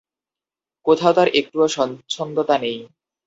কোথাও 0.85 1.11
তার 1.13 1.27
একটুও 1.33 1.67
স্বচ্ছন্দতা 1.67 2.55
নেই। 2.57 2.77